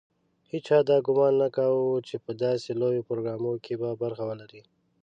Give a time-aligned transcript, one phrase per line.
[0.51, 4.61] هېچا دا ګومان نه کاوه چې په داسې لوی پروګرام کې به برخه ولري.